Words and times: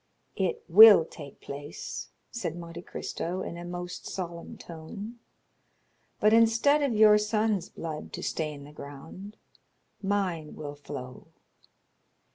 "It 0.35 0.63
will 0.67 1.05
take 1.05 1.41
place," 1.41 2.09
said 2.31 2.55
Monte 2.55 2.81
Cristo, 2.81 3.43
in 3.43 3.55
a 3.55 3.63
most 3.63 4.07
solemn 4.07 4.57
tone; 4.57 5.19
"but 6.19 6.33
instead 6.33 6.81
of 6.81 6.95
your 6.95 7.19
son's 7.19 7.69
blood 7.69 8.11
to 8.13 8.23
stain 8.23 8.63
the 8.63 8.71
ground, 8.73 9.37
mine 10.01 10.55
will 10.55 10.73
flow." 10.73 11.27